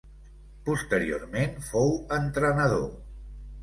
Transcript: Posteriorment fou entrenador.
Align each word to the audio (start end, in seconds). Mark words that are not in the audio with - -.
Posteriorment 0.69 1.55
fou 1.69 1.95
entrenador. 2.21 2.87